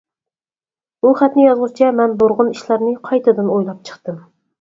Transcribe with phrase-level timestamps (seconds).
[1.05, 4.19] بۇ خەتنى يازغۇچە مەن نۇرغۇن ئىشلارنى قايتىدىن ئويلاپ چىقتىم.